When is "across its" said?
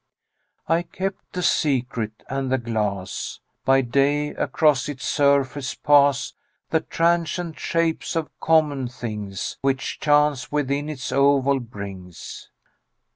4.29-5.05